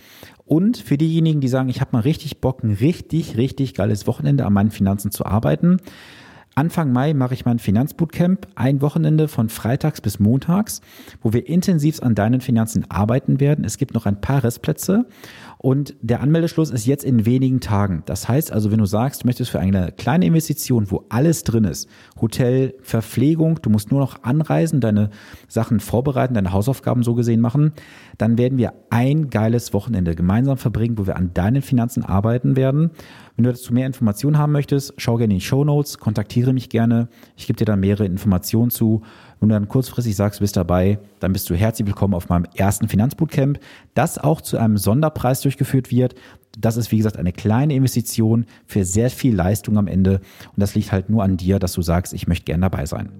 Und 0.46 0.76
für 0.76 0.98
diejenigen, 0.98 1.40
die 1.40 1.48
sagen, 1.48 1.68
ich 1.68 1.80
habe 1.80 1.90
mal 1.92 2.00
richtig 2.00 2.40
Bock, 2.40 2.62
ein 2.62 2.72
richtig, 2.72 3.36
richtig 3.36 3.74
geiles 3.74 4.06
Wochenende 4.06 4.46
an 4.46 4.52
meinen 4.52 4.70
Finanzen 4.70 5.10
zu 5.10 5.24
arbeiten. 5.26 5.78
Anfang 6.56 6.92
Mai 6.92 7.14
mache 7.14 7.34
ich 7.34 7.44
mein 7.44 7.58
Finanzbootcamp, 7.58 8.46
ein 8.54 8.80
Wochenende 8.80 9.26
von 9.26 9.48
freitags 9.48 10.00
bis 10.00 10.20
montags, 10.20 10.82
wo 11.20 11.32
wir 11.32 11.48
intensiv 11.48 12.00
an 12.00 12.14
deinen 12.14 12.40
Finanzen 12.40 12.88
arbeiten 12.90 13.40
werden. 13.40 13.64
Es 13.64 13.76
gibt 13.76 13.92
noch 13.92 14.06
ein 14.06 14.20
paar 14.20 14.44
Restplätze 14.44 15.06
und 15.64 15.96
der 16.02 16.20
Anmeldeschluss 16.20 16.70
ist 16.70 16.84
jetzt 16.84 17.04
in 17.04 17.24
wenigen 17.24 17.58
Tagen. 17.60 18.02
Das 18.04 18.28
heißt 18.28 18.52
also, 18.52 18.70
wenn 18.70 18.80
du 18.80 18.84
sagst, 18.84 19.22
du 19.22 19.26
möchtest 19.26 19.50
für 19.50 19.60
eine 19.60 19.92
kleine 19.92 20.26
Investition, 20.26 20.90
wo 20.90 21.06
alles 21.08 21.42
drin 21.42 21.64
ist, 21.64 21.88
Hotel, 22.20 22.74
Verpflegung, 22.82 23.62
du 23.62 23.70
musst 23.70 23.90
nur 23.90 23.98
noch 23.98 24.24
anreisen, 24.24 24.82
deine 24.82 25.08
Sachen 25.48 25.80
vorbereiten, 25.80 26.34
deine 26.34 26.52
Hausaufgaben 26.52 27.02
so 27.02 27.14
gesehen 27.14 27.40
machen, 27.40 27.72
dann 28.18 28.36
werden 28.36 28.58
wir 28.58 28.74
ein 28.90 29.30
geiles 29.30 29.72
Wochenende 29.72 30.14
gemeinsam 30.14 30.58
verbringen, 30.58 30.98
wo 30.98 31.06
wir 31.06 31.16
an 31.16 31.32
deinen 31.32 31.62
Finanzen 31.62 32.04
arbeiten 32.04 32.56
werden. 32.56 32.90
Wenn 33.34 33.44
du 33.44 33.50
dazu 33.50 33.72
mehr 33.72 33.86
Informationen 33.86 34.36
haben 34.36 34.52
möchtest, 34.52 34.92
schau 34.98 35.16
gerne 35.16 35.32
in 35.32 35.40
die 35.40 35.46
Show 35.46 35.64
Notes, 35.64 35.98
kontaktiere 35.98 36.52
mich 36.52 36.68
gerne. 36.68 37.08
Ich 37.36 37.46
gebe 37.46 37.56
dir 37.56 37.64
da 37.64 37.74
mehrere 37.74 38.04
Informationen 38.04 38.70
zu. 38.70 39.00
Du 39.44 39.50
dann 39.50 39.68
kurzfristig 39.68 40.16
sagst, 40.16 40.40
du 40.40 40.42
bist 40.42 40.56
dabei, 40.56 40.98
dann 41.20 41.34
bist 41.34 41.50
du 41.50 41.54
herzlich 41.54 41.86
willkommen 41.86 42.14
auf 42.14 42.30
meinem 42.30 42.46
ersten 42.54 42.88
Finanzbootcamp, 42.88 43.58
das 43.92 44.16
auch 44.16 44.40
zu 44.40 44.56
einem 44.56 44.78
Sonderpreis 44.78 45.42
durchgeführt 45.42 45.90
wird. 45.90 46.14
Das 46.58 46.78
ist, 46.78 46.90
wie 46.92 46.96
gesagt, 46.96 47.18
eine 47.18 47.32
kleine 47.32 47.74
Investition 47.74 48.46
für 48.66 48.86
sehr 48.86 49.10
viel 49.10 49.34
Leistung 49.34 49.76
am 49.76 49.86
Ende. 49.86 50.20
Und 50.46 50.60
das 50.62 50.74
liegt 50.74 50.92
halt 50.92 51.10
nur 51.10 51.22
an 51.22 51.36
dir, 51.36 51.58
dass 51.58 51.74
du 51.74 51.82
sagst, 51.82 52.14
ich 52.14 52.26
möchte 52.26 52.46
gerne 52.46 52.62
dabei 52.62 52.86
sein. 52.86 53.10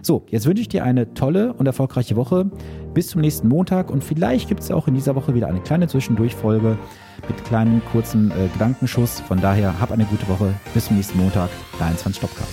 So, 0.00 0.24
jetzt 0.30 0.46
wünsche 0.46 0.60
ich 0.60 0.68
dir 0.68 0.84
eine 0.84 1.12
tolle 1.14 1.54
und 1.54 1.66
erfolgreiche 1.66 2.14
Woche. 2.14 2.48
Bis 2.92 3.08
zum 3.08 3.22
nächsten 3.22 3.48
Montag 3.48 3.90
und 3.90 4.04
vielleicht 4.04 4.48
gibt 4.48 4.60
es 4.60 4.70
auch 4.70 4.86
in 4.86 4.94
dieser 4.94 5.16
Woche 5.16 5.34
wieder 5.34 5.48
eine 5.48 5.60
kleine 5.60 5.88
Zwischendurchfolge 5.88 6.78
mit 7.26 7.44
kleinen 7.46 7.82
kurzen 7.90 8.30
äh, 8.30 8.46
Gedankenschuss. 8.52 9.18
Von 9.18 9.40
daher 9.40 9.80
hab 9.80 9.90
eine 9.90 10.04
gute 10.04 10.28
Woche. 10.28 10.54
Bis 10.72 10.86
zum 10.86 10.94
nächsten 10.94 11.18
Montag. 11.18 11.50
Dein 11.80 11.96
Sven 11.98 12.14
Stopka. 12.14 12.44